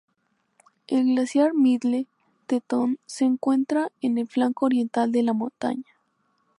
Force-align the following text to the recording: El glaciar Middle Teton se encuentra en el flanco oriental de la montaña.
El 0.87 1.13
glaciar 1.13 1.53
Middle 1.53 2.07
Teton 2.47 2.97
se 3.05 3.23
encuentra 3.25 3.91
en 4.01 4.17
el 4.17 4.25
flanco 4.27 4.65
oriental 4.65 5.11
de 5.11 5.21
la 5.21 5.33
montaña. 5.33 5.85